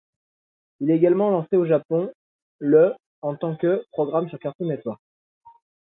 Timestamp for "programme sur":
3.91-4.39